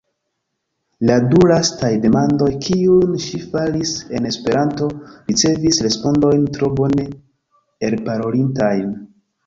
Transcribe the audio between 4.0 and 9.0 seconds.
en Esperanto, ricevis respondojn tro bone elparolitajn.